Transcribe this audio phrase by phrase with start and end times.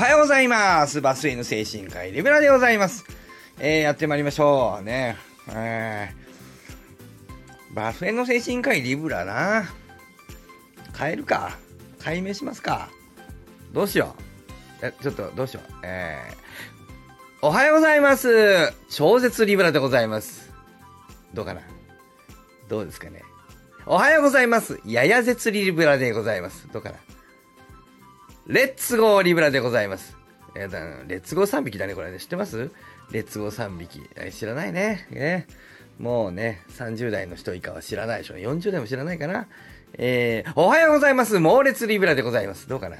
[0.00, 1.02] はようございます。
[1.02, 3.04] バスへの精神科医リベラでございます。
[3.58, 4.82] えー、やってまいりましょう。
[4.82, 5.18] ね。
[5.50, 9.64] えー、バスへの精神科医リブラな。
[10.98, 11.58] 変えるか？
[11.98, 12.88] 解明しますか？
[13.74, 14.16] どうしよ
[14.80, 14.86] う？
[14.86, 15.72] え、ちょっと、どうしよう？
[15.82, 18.72] えー、おはようございます。
[18.88, 20.50] 超絶リブラでございます。
[21.34, 21.60] どうかな？
[22.70, 23.22] どうですかね？
[23.84, 24.80] おはようございます。
[24.86, 26.66] やや絶リブラでございます。
[26.72, 26.96] どうかな？
[28.46, 30.16] レッツゴーリブラでございます。
[30.56, 32.18] えーだレッツゴー3匹だね、これね。
[32.18, 32.70] 知ってます？
[33.12, 34.02] レッツゴー3匹。
[34.32, 35.06] 知らないね。
[35.10, 35.46] ね。
[35.98, 38.34] もうね、30代の人以下は知らないでしょ。
[38.36, 39.46] 40代も知らないかな。
[39.94, 41.38] えー、おはようございます。
[41.38, 42.68] 猛烈リブラでございます。
[42.68, 42.96] どうかな？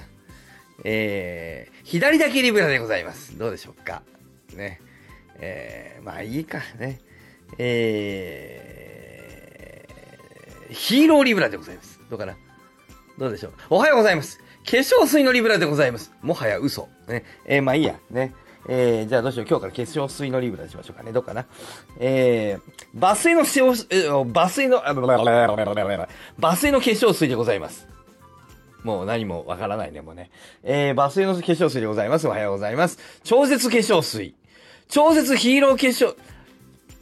[0.85, 3.39] えー、左だけリブラでございます。
[3.39, 4.03] どうでしょうか？
[4.55, 4.81] ね。
[5.37, 7.01] えー、まあいいかね。
[7.59, 11.99] えー、ヒーローリブラでございます。
[12.11, 12.37] どうかな？
[13.19, 13.53] どうでしょう？
[13.71, 14.39] おはようございます。
[14.71, 16.13] 化粧水のリブラでございます。
[16.23, 16.89] もはや嘘。
[17.09, 17.25] ね。
[17.45, 17.99] えー、まあいいや。
[18.09, 18.33] ね。
[18.69, 19.47] えー、じゃあどうしよう。
[19.49, 21.11] 今日から化粧水のリブラにしましょうかね。
[21.11, 21.45] どうかな。
[21.99, 27.89] えー、抜水の塩、え抜水の、あブラブラブラブラブラブラ抜水の化粧水でございます。
[28.85, 30.31] もう何もわからないね、もうね。
[30.63, 32.29] えー、抜水の化粧水でございます。
[32.29, 32.99] おはようございます。
[33.25, 34.37] 超絶化粧水。
[34.89, 36.15] 超絶ヒーロー化粧、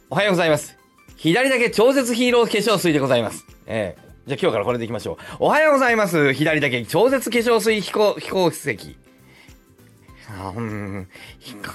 [0.09, 0.75] おはようございます。
[1.17, 3.45] 左だけ超絶ヒーロー化粧水でございます。
[3.67, 5.17] えー、じゃあ今日からこれでいきましょう。
[5.39, 6.33] おはようございます。
[6.33, 8.97] 左だけ超絶化粧水飛行、飛行石。
[10.55, 11.07] うん、
[11.39, 11.71] ひか、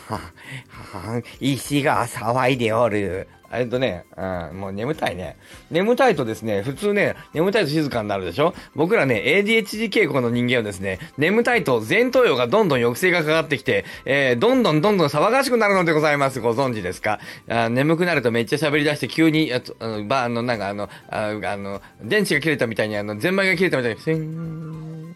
[0.68, 3.26] は石が騒いでおる。
[3.56, 5.36] えっとね、うん、もう眠たいね。
[5.70, 8.54] 眠たいとですね、普通ね、眠たいと静かになるでしょ？
[8.74, 16.40] 僕らね、ADHD 傾向の人間はですね、眠たいと前頭葉がどんどん抑制がかかってきて、えー、どんどんどんどん騒がしくなるのでございます。
[16.40, 17.20] ご存知ですか？
[17.48, 25.14] あ眠くなるとめっちゃ喋り出して急に、あとあの、ば、あの、なんかあの、ああの、電池が切れたみたいに、あの、ゼンマイが切れたみたいに、せん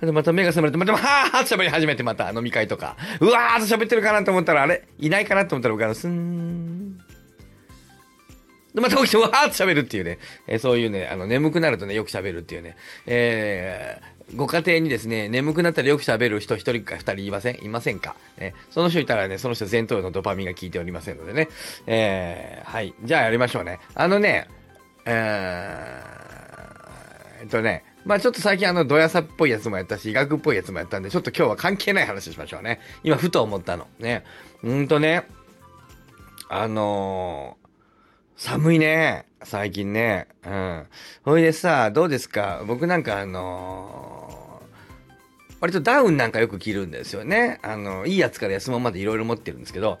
[0.00, 2.96] で、また目が覚めると、また、はーって喋り始めて、また飲み会とか。
[3.20, 4.88] うわーっと喋ってるかなと思ったら、あれ？
[4.98, 6.79] いないかなと思ったら、僕あの、すん。
[8.74, 10.18] で、また起きて、わーって喋るっていうね。
[10.46, 12.76] えーそういうね、あの、眠くなるとね、よく喋るっていうね。
[13.06, 17.64] えー、ご家庭にですね、眠くなったらよく喋る人一人か二人いません？
[17.64, 21.48] いませんか、ね、その人いたらね、その人前頭葉のドパミンが効いておりませんのでね。
[21.86, 22.94] えー、はい。
[23.02, 23.80] じゃあやりましょうね。
[23.94, 24.46] あのね、
[25.04, 32.78] えー、えっとね、まあちょっと最近あの、ドヤさっぽいやつもやったし、医学っぽいやつもやったんで、ちょっと今日は関係ない話しましょうね。
[33.02, 33.88] 今、ふと思ったの。
[33.98, 34.22] ね。
[34.62, 35.24] うんとね、
[36.48, 37.59] あのー
[38.42, 39.26] 寒いね。
[39.42, 40.26] 最近ね。
[40.46, 40.86] うん。
[41.24, 42.64] ほいでさ、どうですか？
[42.66, 47.58] 僕なんかあのー割とダウンなんかよく着るんですよね。
[47.60, 49.98] あの、いいやつから安物までいろいろ持ってるんですけど、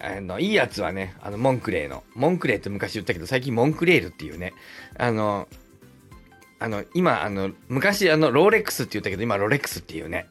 [0.00, 2.02] あの、いいやつはね、あの、モンクレーの。
[2.16, 4.54] モンクレーって昔言ったけど、最近モンクレールっていうね、
[4.98, 5.46] あの、
[6.58, 10.26] あの、今、あの、昔、あの、ローレックスって言ったけど、今、ロレックスっていうね。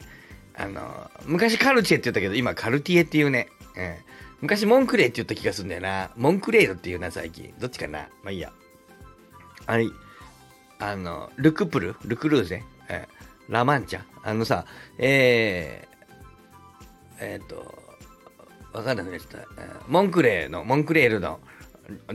[0.54, 3.48] あの、昔カルチェって言ったけど、今、カルティエっていうね。
[3.78, 3.96] うん。
[4.42, 6.12] 昔、モンクレーって言った気がするんだよな。
[6.18, 7.54] モンクレールっていうな、最近。
[7.60, 8.52] どっちかなまあいいや。
[9.68, 9.88] あれ、
[10.80, 11.96] あの、ルクプル？
[12.04, 13.08] ルクルーゼ、え
[13.48, 14.02] ラマンチャ？
[14.24, 14.66] あのさ、
[14.98, 17.82] えー、えっ、と、
[18.74, 19.48] わかんなくなっちゃった。
[19.88, 21.40] モンクレーの、モンクレールの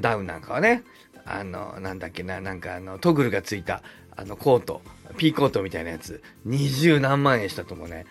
[0.00, 0.82] ダウンなんかはね、
[1.24, 3.82] あの、なんだっけな、なんかあの、トグルがついた、
[4.16, 4.82] あの、コート、
[5.16, 8.06] ピーコートみたいなやつ、二十何万円したと思うね。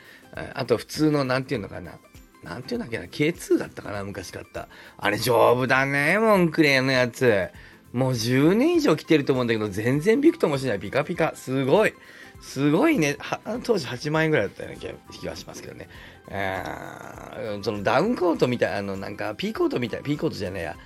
[0.53, 1.97] あと、普通の、なんていうのかな、
[2.45, 4.67] なんていうんだっけな、K2 だったかな、昔買った。
[4.97, 7.49] あれ、丈夫だね、モンクレーのやつ。
[7.91, 10.79] もう10年以上着てると思うんだけど、全然びくともしない。
[10.79, 11.33] ピカピカ。
[11.35, 11.93] すごい。
[12.41, 13.17] すごいね。
[13.63, 14.79] 当時8万円ぐらいだったような
[15.11, 15.89] 気がしますけどね。
[16.29, 20.77] えーそのダウンコートみたい、あの、なんか、ピーコートみたい、ピーコートじゃねえや。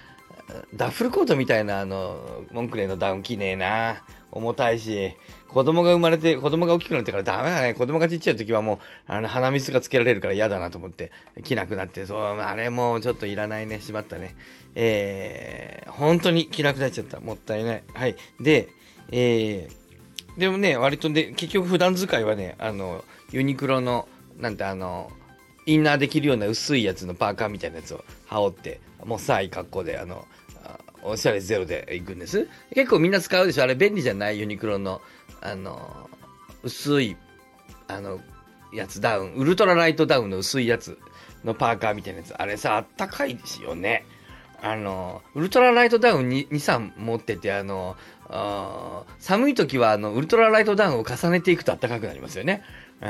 [0.75, 4.03] ダッフルコートみたいな、あの、モンクレーのダウン着ねえな。
[4.31, 5.15] 重たいし、
[5.47, 7.73] 子供が生まれて、子供が大きくなってからダメだね。
[7.73, 11.11] 子供がちっちゃい時はもう、あの、鼻水がつけられるから嫌だなと思って、
[11.43, 13.81] 着なくなって、そう、あれもうちょっといらないね。
[13.81, 14.35] しまったね。
[14.75, 17.19] えー、本当に着なくなっちゃった。
[17.19, 17.83] もったいない。
[17.93, 18.15] はい。
[18.39, 18.69] で、
[19.11, 24.07] えー、でもね、割とで、結局普段使いはね、あの、ユニクロの、
[24.37, 25.11] なんてあの、
[25.73, 30.25] インナーできるような薄いやつのパーカーみたいなやつを羽織って、もうさい格好で、あの、
[31.01, 32.47] おしゃれゼロで行くんです。
[32.75, 33.63] 結構みんな使うでしょ？
[33.63, 34.39] あれ便利じゃない？
[34.39, 35.01] ユニクロの、
[35.41, 36.09] あの、
[36.63, 37.15] 薄い、
[37.87, 38.19] あの、
[38.73, 40.97] やつダウン、ウルトラライトダウンの薄いやつ
[41.43, 42.33] のパーカーみたいなやつ。
[42.33, 44.05] あれさ、あったかいですよね。
[44.61, 47.95] あの、ウルトラライトダウン2、2 3持ってて、あの、
[48.27, 52.61] あ寒い時は、あの、ウルトラライトダウンを重ねていくと暖かくなりますよね。
[53.01, 53.09] うん。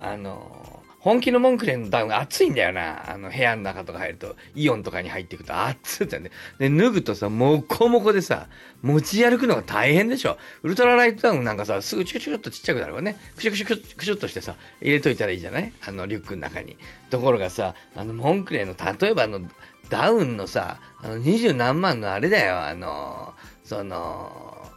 [0.00, 0.73] あの、
[1.04, 3.12] 本気のモンクレーのダウンが暑いんだよな。
[3.12, 6.30] あの部屋の中とか入ると、イオンとかに入っていくと暑ってね。
[6.58, 8.48] で、脱ぐとさ、もこもこでさ、
[8.80, 10.38] 持ち歩くのが大変でしょ。
[10.62, 13.18] ウルトラライトダウンなんかさ、すぐチュクチュクっとちっちゃくなるわね。
[13.36, 15.70] クシュクシュクシュクシュっとしてさ、入れといたらいいじゃない？
[15.86, 16.78] あのリュックの中に。
[17.10, 19.42] ところがさ、あのモンクレーの、例えばあの、
[19.90, 24.72] ダウンのさ、あの、二十何万のあれだよ、あの、その、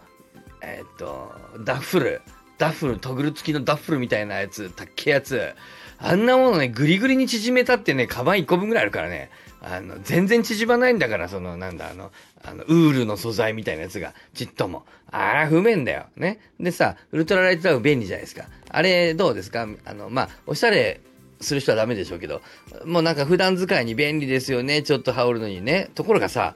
[0.61, 1.33] えっ、と、
[1.63, 2.21] ダッフル。
[2.57, 5.53] ダッフル、トグル付きのダッフルみたいなやつ、たっけやつ。
[5.99, 9.29] あんなものね、グリグリに縮めたってね、カバン1個分ぐらいあるからね。
[9.61, 12.11] あの、全然縮まないんだから、その、なんだ、あの、
[12.43, 14.85] あの、ウールの素材みたいなやつが、ちっとも。
[15.09, 16.05] あら、不便だよ。
[16.15, 16.39] ね。
[16.59, 18.45] でさ、ウルトラライトダウン便利じゃないですか。
[18.69, 19.67] あれ、どうですか？
[19.85, 21.01] あの、まあ、おしゃれ
[21.41, 22.41] する人はダメでしょうけど、
[22.85, 24.83] もうなんか普段使いに便利ですよね。
[24.83, 25.89] ちょっと羽織るのにね。
[25.95, 26.55] ところがさ、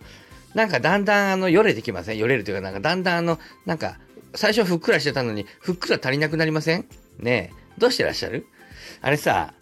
[0.53, 2.17] なんかだんだんあの、よれてきません？
[2.19, 3.97] よれるというか、なんかだんだんあの、なんか、
[4.35, 6.85] 最初ふっくらしてたのに、ふっくら足りなくなりません？
[7.17, 7.61] ねえ。
[7.79, 8.45] どうしてらっしゃる？
[9.01, 9.53] あれさ、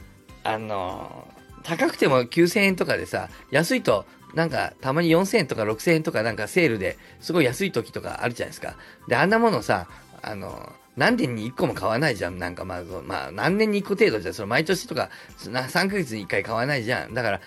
[0.43, 1.27] あの
[1.63, 8.75] 高くても9000円とかでさ、安いと、なんか、たまに4000円とか6000円とかなんかセールですごい安い時とかあるじゃないですか。
[9.07, 9.87] で、あんなものさ、
[10.21, 12.37] あの何年に1個も買わないじゃん。
[12.37, 14.33] なんかまあ、まあ、何年に1個程度じゃん。
[14.33, 17.13] その毎年とか、3ヶ月に1回買わないじゃん。
[17.13, 17.41] だから、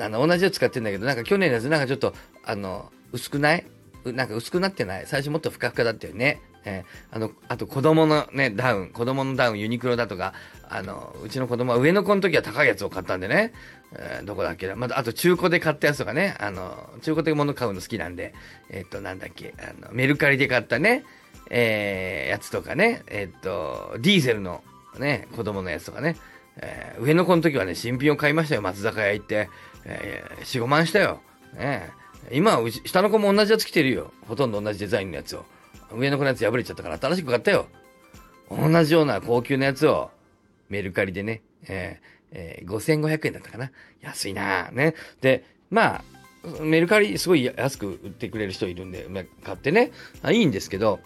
[0.00, 2.14] あの、同じを使ってんだけど、なんか去年のやつなんかちょっと、
[2.44, 3.66] あの、薄くない？
[4.06, 5.06] なんか薄くなってない？
[5.06, 6.40] 最初もっとふかふかだったよね。
[6.64, 10.32] えー、あの、あと子供のね、ダウン、子供のダウン、ユニクロだとか、
[10.70, 13.52] あの、うちの子供は上の子の時は高いやつを買ったんでね、
[13.92, 18.34] えー、どこだっけな、また、あと中古で買ったやつとかね、あの、中古で物買うの好きなんで、
[18.70, 21.04] え、っと、なんだっけ、あの、メルカリで買ったね、
[21.50, 24.62] えー、やつとかね、えっと、ディーゼルの
[24.98, 26.16] ね、子供のやつとかね、
[26.56, 29.48] えー、上の子の時はね、新品を買いましたよ、松坂屋行って、
[29.84, 31.20] えー、4、5万したよ。
[31.56, 31.90] ね、
[32.32, 34.12] 今は下の子も同じやつ着てるよ。
[34.26, 35.44] ほとんど同じデザインのやつを。
[35.92, 37.66] 上の子のやつ破れちゃったから新しく買ったよ。
[38.50, 40.10] 同じような高級なやつを。
[40.74, 43.70] メルカリでね、えーえー、5500円だったかな。
[44.00, 44.96] 安いなね。
[45.20, 46.04] で、まあ、
[46.60, 49.06] メルカリすごい安く売ってくれる人いるんで、
[49.44, 49.92] 買ってね、
[50.22, 50.98] あいいんですけど、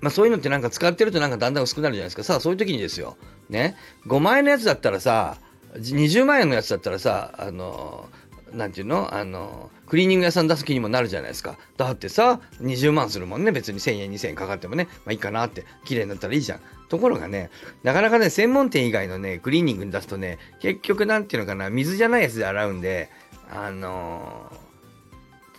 [0.00, 2.24] まあそういうのってなんか使ってるとなんかだんだん薄くなるじゃないですか。
[2.24, 3.18] さあそういう時にですよ。
[3.50, 3.76] ね。
[4.06, 5.36] 5万円のやつだったらさ、
[5.74, 8.22] 20万円のやつだったらさ、あのー
[8.52, 9.14] なんていうの？
[9.14, 11.56] あの、クリーニング屋さん出す気にもなるじゃないですか。
[11.76, 13.52] だってさ、20万するもんね。
[13.52, 14.88] 別に1000円、2000円かかってもね。
[15.04, 15.64] まあいいかなって。
[15.84, 16.60] 綺麗になったらいいじゃん。
[16.88, 17.50] ところがね、
[17.82, 23.10] なかなかね、専門店以外のね、クリーニングに出すとね、結局なんていうのかな、水じゃないやつで洗うんで、
[23.50, 24.50] あの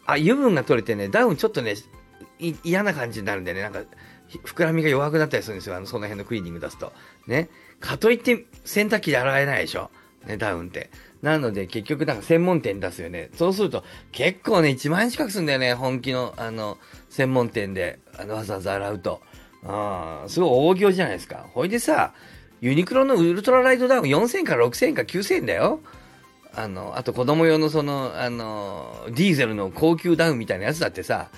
[0.06, 1.76] ー、あ、油分が取れてね、ダウンちょっとね、
[2.64, 3.84] 嫌な感じになるんでね、なんか、
[4.46, 5.76] 膨らみが弱くなったりするんですよ。
[5.76, 6.92] あの、その辺のクリーニング出すと。
[7.28, 7.50] ね。
[7.80, 9.92] かといって洗濯機で洗えないでしょ。
[10.26, 10.90] ね、ダウンって。
[11.24, 13.30] なので、結局なんか専門店出すよね。
[13.36, 15.74] そうすると、結構ね、1万円近くすんだよね。
[15.74, 16.78] 本気の、あの、
[17.10, 19.22] 専門店で、あの、わざわざ洗うと。
[19.66, 21.48] あすごい大行じゃないですか。
[21.54, 22.14] ほいでさ、
[22.60, 25.80] ユニクロのウルトラライトダウン4000から6000円か9000円だよ。
[26.54, 31.30] あの、あと子供用のその、あの、ディーゼルの高級ダウンみたいなやつだってさ、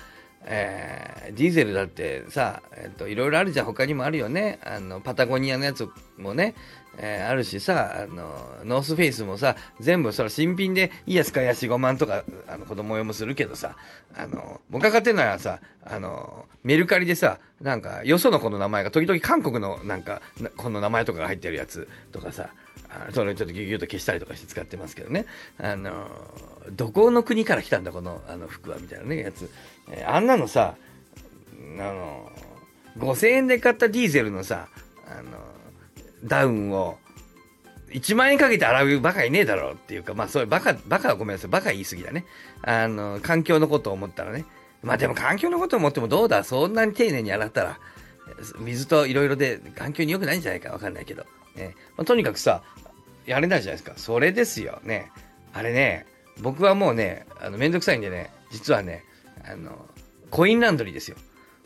[0.44, 3.66] えー、ディーゼルだってさ、えっと、いろいろあるじゃん。
[3.66, 4.58] 他にもあるよね。
[4.64, 5.88] あの、パタゴニアのやつ
[6.18, 6.54] もね、
[6.98, 13.76] えー、あるしさ、あの、ノースフェイスもさ、全部それ新品でいいやつかやし5万とか、あの、子供用もするけどさ、
[14.16, 20.22] あの、僕が買ってるのはさ、あの、メルカリでさ、なんか、よその子の名前が、時々韓国のなんか、
[20.56, 22.50] この名前とかが入ってるやつとかさ、
[23.12, 25.26] それちょっとギュギュッと消したりとかして使ってますけどね。
[25.58, 26.08] あの、
[26.72, 29.50] どこの国から来たんだ、この、あの、服は、みたいなね、やつ。
[29.90, 30.76] えー、あんなのさ、
[31.78, 32.32] あの、
[32.98, 34.68] 5000円で買ったディーゼルのさ、
[35.06, 35.38] あの、
[36.24, 36.98] ダウンを
[37.90, 41.50] 1万円かけて洗うバカいねえだろうっていうか、まあそういうバカ、バカはごめんなさい。
[41.50, 42.24] バカ言い過ぎだね。
[42.62, 44.44] あの、環境のことを思ったらね。
[44.82, 46.44] まあでも環境のことを思ってもどうだ？
[46.44, 47.78] そんなに丁寧に洗ったら、
[48.58, 50.70] 水といろいろで環境に良くないんじゃないか？
[50.70, 51.24] わかんないけど。
[51.54, 52.62] ねまあ、とにかくさ、
[53.24, 53.96] やれないじゃないですか。
[53.96, 54.80] それですよ。
[54.82, 55.10] ね。
[55.54, 56.06] あれね、
[56.42, 59.04] 僕はもうね、あの、めんどくさいんでね、実はね、
[59.44, 59.86] あの、
[60.30, 61.16] コインランドリーですよ。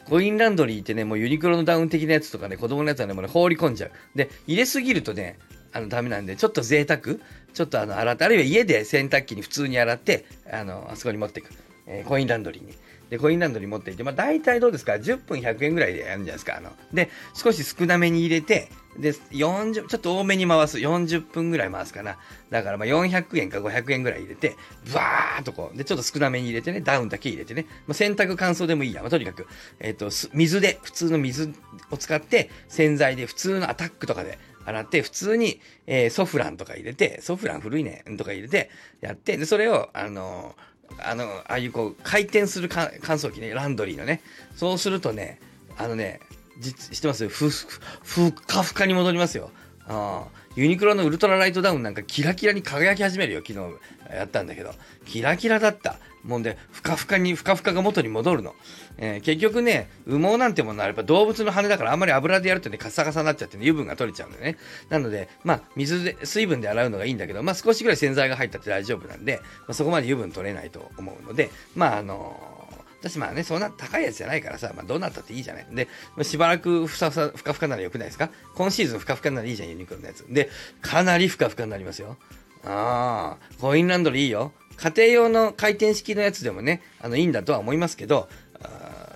[0.08, 3.90] コインランドリーってね、もうユニクロのダウン的なやつとかね、子供のやつはね、もうね、放り込んじゃう。
[4.14, 5.38] で、入れすぎるとね、
[5.72, 7.16] あの、ダメなんで、ちょっと贅沢、
[7.52, 11.50] ちょっとあの、洗って、あるいは家で洗濯機に普通に洗って、あの、あそこに持っていく。
[11.86, 12.74] えー、コインランドリーに。
[13.10, 16.56] で、コインランドリー持っていて、まあ大体どうですか ?10 分100円ぐらいでやるんじゃないですか？
[16.56, 20.78] あの、で、少し少なめに入れて、で、40、ちょっと多めに回す。
[20.78, 22.18] 40分ぐらい回すかな。
[22.50, 29.02] だからまあ400円か500円ぐらい入れて、ブワーっとこう、で、ちょっと少なめに入れてね、ダウンだけ入れてね、まあ、洗濯乾燥でもいいや。
[29.02, 29.46] まあ、とにかく、
[29.80, 31.52] えっ、ー、と、水で、普通の水
[31.90, 44.22] を使って、洗剤で、普通のアタックとかで洗って、普通に、えー、ソフランとか入れて、ソフラン古いね、とか入れて、やって、で、それを、あのー、あの、ああいうこう、回転する乾燥機ね、ランドリーのね。
[44.56, 45.40] そうするとね、
[45.78, 46.20] あのね、
[46.58, 47.28] 実、知ってます？
[47.28, 47.66] ふ、ふ、
[48.02, 49.50] ふかふかに戻りますよ。
[49.86, 50.26] あ
[50.56, 54.72] ユニクロのウルトラライトダウンなんかキラキラに輝き始めるよ、昨日やったんだけど。
[55.06, 55.98] キラキラだった。
[56.24, 58.54] もんで、ふかふかに、ふかふかが元に戻るの。
[58.98, 64.58] えー、結局ね、羽毛なんてものはやっぱ動物の羽だからあんまり油でやるとね、カサカサになっちゃって、ね、油分が取れちゃうんだよね。
[64.90, 72.59] なので、まあ、水で、水分で洗うのがいいんだけど、まあ少しぐらい洗剤が入ったって大丈夫なんで、まあ、そこまで油分取れないと思うので、まああのー
[73.00, 75.66] 私まあね、そんな高いやつじゃないからさ、まあどうなったっていいじゃない。
[75.72, 75.88] で、
[76.22, 78.30] しばらくふさふさ、ふかふかならよくないですか？
[78.54, 80.24] 今シーズンふかふかならいいじゃん、ユニクロのやつ。
[80.28, 80.50] で、
[80.82, 82.16] かなりふかふかになりますよ。
[82.64, 84.52] ああ、コインランドリーいいよ。
[84.76, 88.28] 家庭用の回転式のやつでもね、あの、いいんだとは思いますけど、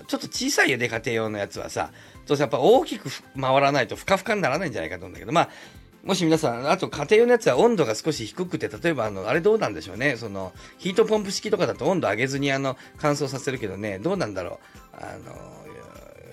[0.06, 1.90] ちょっと小さいよね、家庭用のやつはさ。
[2.26, 5.50] そうやっぱ大きく回らないとふかふかにならないんじゃないかと思うんだけど、まあ、
[6.04, 10.16] もし皆さん、あと家庭用のやつは温度が少し低くて、例えばあの、あれどうなんでしょうね。
[10.16, 14.60] その、ヒートポンプ式とかだと温度上げずにあの、乾燥させるけどね、どうなんだろ
[14.92, 14.96] う。
[14.96, 15.34] あの、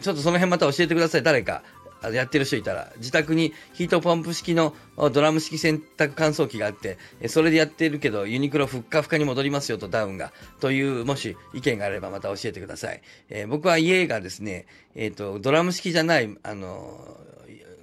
[0.01, 1.23] ちょっとその辺また教えてください。
[1.23, 1.63] 誰か。
[2.09, 4.73] やってる人いたら、自宅にヒートポンプ式の
[5.13, 6.97] ドラム式洗濯乾燥機があって、
[7.27, 10.33] それでやってるけど、ユニクロふっかふかに戻りますよと、ダウンが。
[10.59, 13.01] という、もし意見があればまた教えてください。
[13.29, 17.17] えー、僕は家がですね、えっ、ー、と、ドラム式じゃない、あの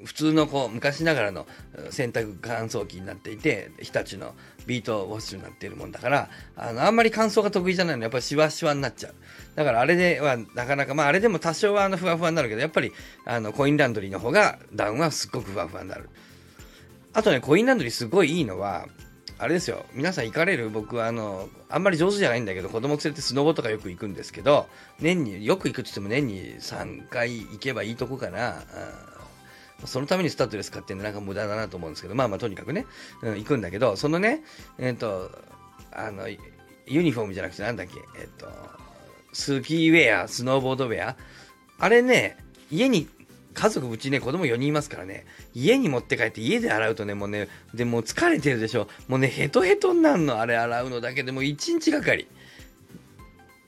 [0.05, 1.47] 普通のこう昔ながらの
[1.90, 4.35] 洗濯乾燥機になっていて日立の
[4.67, 9.14] ビートウォッシュになっているもんだからあのあんまり乾燥が得意じゃないのやっぱりシワシワになっちゃう。
[9.55, 12.93] だからあれではなかなかまああれでも多少はあのふわふわになるけどやっぱり
[13.25, 16.09] あのコインランドリーの方がダウンはすっごくふわふわになる。
[17.12, 18.87] あとねコインランドリーすごいいいのは
[19.40, 19.87] あれですよ。
[19.95, 24.69] 皆さん行かれる僕はあのあんまり上手じゃないんだけど子供連れてスノボとかよく行くんですけど
[25.00, 28.62] 年によく行くって言っても年に3回行けばいいとこかな、
[29.85, 32.87] そのためにスタッドレス買ってんなんか無駄だなと思うんですけど、まあまあとにかくね、
[33.23, 34.42] うん、行くんだけど、そのね、
[34.78, 35.30] えっ、ー、と、
[35.92, 38.49] あの、ユニフォームじゃなくてなんだっけ、えっ、ー、と、
[39.32, 41.16] スキーウェア、スノーボードウェア、
[41.78, 42.37] あれね、
[42.70, 43.08] 家に、
[43.54, 48.88] 家族うちね、子供4人いますからね、家に持って帰って家で洗うとね、もうね、でも疲れてるでしょ。
[49.08, 52.28] もうね、ヘトヘトになるの、あれ洗うのだけでも1日がかり。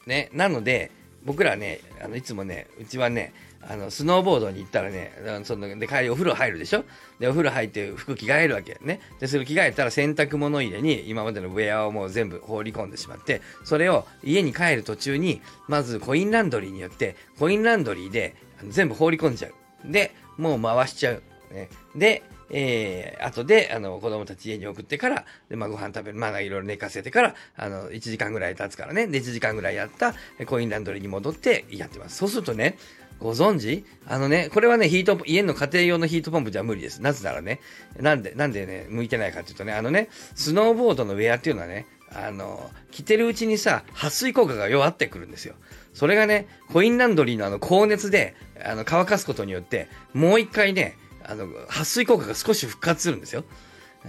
[0.07, 0.91] ね、なので、
[1.25, 5.13] 僕らね、あのいつもね、うちはね、あの、スノーボードに行ったらね、
[5.45, 6.85] その、で、帰りお風呂入るでしょ？
[7.19, 9.01] で、お風呂入って服着替えるわけね？
[9.21, 18.35] で、それ着替えたら洗濯物入れに今までのウェアをもう全部放り込んでしまって、それを家に帰る途中に、まずコインランドリーによって、コインランドリーで
[18.69, 19.93] 全部放り込んじゃう。
[19.93, 21.23] で、もう回しちゃう。
[21.53, 30.15] ね、で、えー、後で、あの、子供たち家に送ってから、で、まあ、ご飯食べる、まあ、いろいろ寝かせてから、あの、1時間ぐらい経つからね、で、1時間ぐらいやった、
[30.47, 32.17] コインランドリーに戻ってやってます。
[32.17, 32.77] そうするとね、
[33.21, 33.85] ご存知？
[34.07, 37.03] あのね、これはね、ヒート、家の家庭用のヒートポンプじゃ無理です。
[37.03, 37.61] なぜならね、
[37.99, 45.55] なんで、なんでね、向いてないかっていうとね、あのね、スノーボードのウェアっていうのはね、あの、着てるうちにさ、撥水効果が弱ってくるんですよ。
[45.93, 48.35] それがね、コインランドリーのあの、高熱で、
[48.65, 53.45] あの、乾かすことによって、もう一回ね、あの、撥水効果が少し復活するんですよ。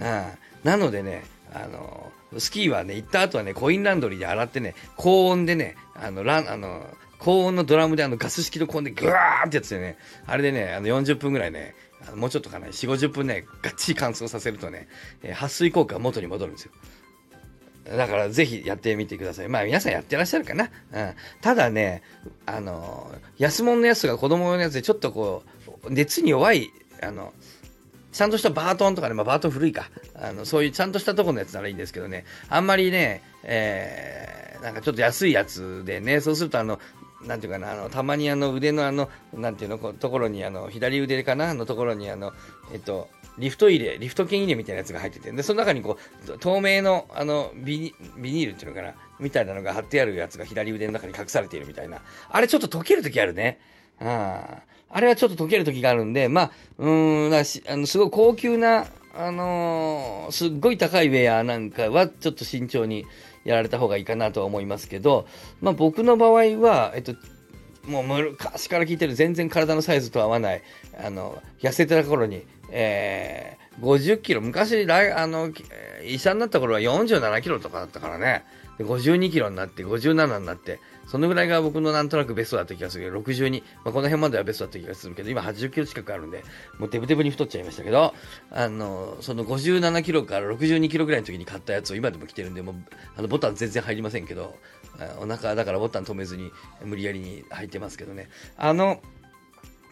[0.00, 0.24] ん。
[0.64, 6.86] なのでね、あの、スキーはね、行った後はね、コインランドリーで洗ってね、高温でね、あの、ラン、あの、
[7.22, 14.88] 高温のドラムであのガス式の高温でグワーってやつでね、あれでね、あの40分ぐらいね、あのもうちょっとかな、4、50分ね、がっちり乾燥させるとね、
[15.22, 16.72] えー、撥水効果が元に戻るんですよ。
[17.96, 19.48] だからぜひやってみてください。
[19.48, 20.70] まあ皆さんやってらっしゃるかな。
[20.92, 21.14] うん。
[21.40, 22.02] ただね、
[22.44, 25.44] あの、安物のやつが子供のやつでちょっとこ
[25.84, 27.32] う、熱に弱い、あの、
[28.10, 29.90] ちゃんとしたバートンとかね、まあバートン古いか。
[30.16, 36.80] あの、そういうちゃんとしたとこのやつならいいんですけどね、あんまりね、えー、なんかちょっと安いやつでね、そうするとあの、
[37.26, 42.32] なんていうかな、あの、たまにあの腕のあの、なんていうの、ところに、あの、左腕かなのところに、あの、
[42.72, 45.98] えっと、リフト入れ、リフト券入れみたいなやつが入ってて、で、その中にこ
[46.28, 52.00] う、透明の、あのビニ、ールっていうのかな、みたいなのが貼ってあるやつが左腕の中に隠されているみたいな。
[52.30, 53.58] あれちょっと溶けるときあるね。
[54.00, 54.62] あ
[54.94, 63.06] あれはちょっと溶けるときがあるんで、まあ、うん、なしあの、すごい高級な、あのー、すっごい高いウェアなんかは、ちょっと慎重に、
[63.44, 65.26] やられた方がいいかなとは思いますけど、
[65.60, 67.14] まあ、僕の場合は、えっと、
[67.86, 70.62] もう昔から聞いてる全然体のサイズと合わない、
[71.04, 75.50] あの、痩せてた頃に、えー、50キロ、昔、あの、
[76.04, 78.44] 医者になった頃は47キロとかだったからね。
[78.78, 86.44] 52キロになって57になってそのぐらいが僕のなんとなくベストだった気がするけど62、まあ、この辺まではベストだった気がするけど今80キロ近くあるんで
[86.78, 88.14] もうデブデブに太っちゃいましたけど
[88.50, 92.74] あのその57キロから62キロぐらいの時に買ったやつを今でも着てるんでもう
[93.16, 94.56] あのボタン全然入りませんけど
[95.18, 96.50] お腹だからボタン止めずに
[96.84, 99.00] 無理やりに入ってますけどねあの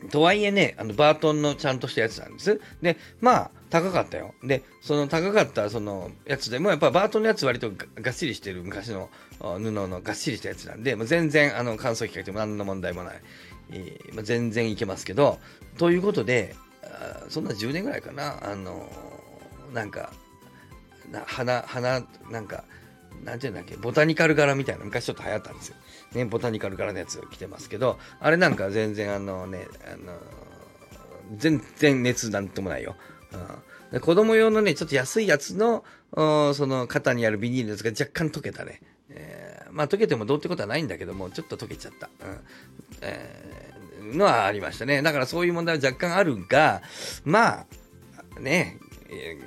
[0.09, 2.61] とはいえね、あの、バートンのちゃんとしたやつなんです。
[2.81, 4.35] で、まあ、高かったよ。
[4.43, 13.21] で、その高かったそのやつでも、やっぱバートンのやつ割とがっしりしてる昔の布のがっしりしたやつなんで、もう全然あの乾燥機かけても何の問題もない。
[13.73, 15.39] えーまあ、全然いけますけど、
[15.79, 16.57] ということで、
[17.29, 18.89] そんな10年ぐらいかな、あの
[19.73, 20.13] なんか、
[21.11, 22.65] な花、花、なんか、
[23.25, 25.77] なんていうんだっけ、ボタニカル柄みたいな、昔ちょっと流行ったんですよ。
[26.15, 30.19] ね、ボタニカル柄のやつを着てますけど、あれなんか全然あのね、あの
[31.37, 32.97] 全然熱なんともないよ。
[33.33, 33.41] うん
[34.01, 38.81] 子供用のね、ちょっと安いやつの、その肩にあるビニールのやつが若干溶けたね。
[39.11, 42.09] えーまあ溶けてもどうってことはないんだけども、ちょっと溶けちゃった。
[42.25, 42.41] うん
[43.03, 45.03] えーのはありましたね。
[45.03, 46.83] だからそういう問題は若干あるが、
[47.25, 47.67] ま
[48.37, 48.79] あ、ね、
[49.11, 49.39] え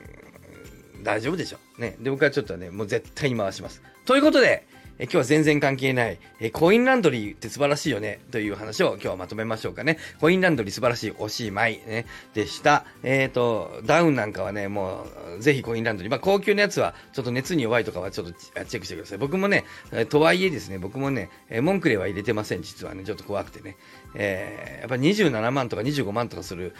[0.99, 1.81] ー大丈夫でしょう。
[1.81, 1.97] ね。
[1.99, 3.81] で、僕はちょっとね、もう絶対に回します。
[4.05, 4.65] ということで、
[4.99, 9.97] え今日は全然関係ない、えコインランドリーって素晴らしいよね、という話を今日はまとめましょうかね。
[10.19, 12.85] コインランドリー素晴らしい、おしまい、ね、でした。
[13.01, 15.05] えっ、と、ダウンなんかはね、も
[15.37, 16.11] う、ぜひコインランドリー。
[16.11, 19.17] まあ、高級なやつは、ちょっと熱に弱いとかはちょっとチェックしてください。
[19.17, 19.65] 僕もね、
[20.09, 23.77] とはいえですね、僕もね、えモンクレは入れてません、実はね、ちょっと怖くてね。
[24.15, 26.73] えーやっぱ27万とか25万とかする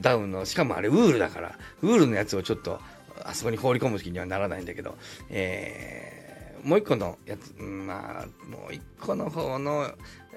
[0.00, 2.80] ダウンの、しかもあれウールだから、ウールのやつをちょっと、
[3.24, 4.96] あそこに放り込む気にはならないんだけど、
[5.28, 6.17] えー
[6.64, 9.90] もう一個のやつ、まあ、もう一個の方の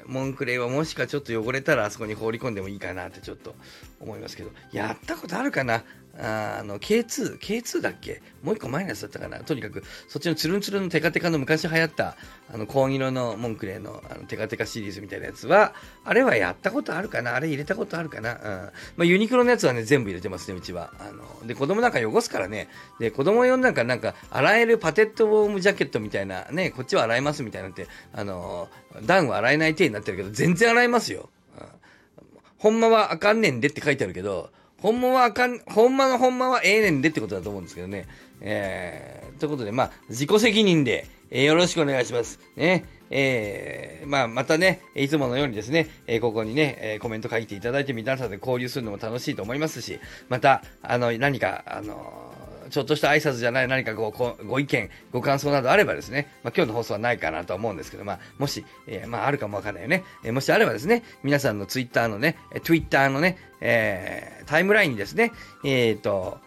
[0.05, 3.55] モンクレイはもしかちょっと汚れたらあそこに放り込んでもいいかなってちょっと
[3.99, 5.83] 思いますけど、やったことあるかな？
[6.19, 8.21] あの、K2、K2 だっけ？
[8.43, 9.39] もう一個前のやつだったかな？
[9.39, 12.17] とにかく、そっちのツルンツルンのテカテカの昔流行った、
[12.53, 17.35] あの、紺色のモンクレーのあのテカテカシリーズみたいなやつは、あれはやったことあるかな？
[17.35, 18.33] あれ入れたことあるかな？
[18.33, 18.39] うん。
[18.39, 20.91] まあ、ユニクロのやつはね、全部入れてますね、うちは。
[20.99, 22.67] あの、で、子供なんか汚すからね。
[22.99, 28.69] で、子供用なんか、なんか、洗えるパテットウォームジャケットみたいな、ね、こっちは洗えますみたいなって、あの、
[29.05, 31.29] ダウンは洗えない体になってるけど、全然洗えますよ。
[31.57, 31.65] うん
[32.57, 38.07] ほんまはあかんねんでって書いてあるけど、ほんまはあかん、ほんまのほんまはええねんでってことだと思うんですけどね。
[38.41, 42.39] えー、ということで、まあ、自己責任で、えーよろしくお願いします。
[42.57, 42.85] ね。
[43.09, 52.33] えー、まあ、またね、いつものようにですね、えーここにね、えーコメント書いていただいて皆さんで交流するのも楽しいと思いますし、また、あの、何か、あの
[52.71, 60.03] ちょっとした挨拶じゃない何かごごご意見、ご感想などあればですね、まあ、今日の放送はないかなとは思うんですけど、まあ、もし、えーまあ、あるかもわかんないよね。
[60.23, 65.31] えーもしあればですね、皆さんのツイッターのね、えー Twitter のね、えータイムラインにですね、
[65.63, 66.39] えっ、と、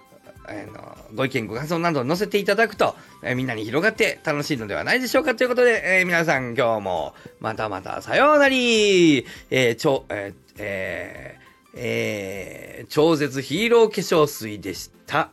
[0.47, 11.45] あのご意見、ご感想などを載せていただくと、えーみんなに広がって楽しいのではないでしょうかということで、えー皆さん今日もまたまたさようなりえーちょ、えーえー
[11.77, 15.31] えー超絶ヒーロー化粧水でした。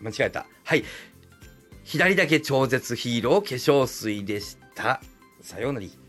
[0.00, 0.46] 間違えた。
[0.64, 0.84] はい。
[1.84, 5.00] 左だけ超絶ヒーロー化粧水でした。
[5.40, 5.99] さようなら。